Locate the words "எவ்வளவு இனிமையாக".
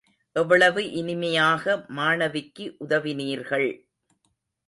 0.35-1.85